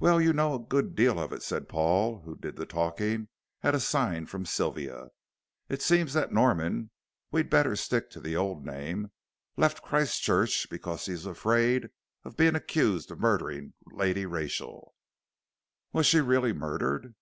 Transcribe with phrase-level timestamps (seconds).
[0.00, 3.28] "Well, you know a good deal of it," said Paul, who did the talking
[3.62, 5.10] at a sign from Sylvia.
[5.68, 6.90] "It seems that Norman
[7.30, 9.12] we'd better stick to the old name
[9.56, 11.90] left Christchurch because he was afraid
[12.24, 14.96] of being accused of murdering Lady Rachel."
[15.92, 17.14] "Was she really murdered?"